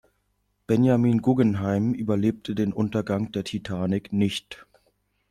[0.65, 4.65] Benjamin Guggenheim überlebte den Untergang der "Titanic" nicht.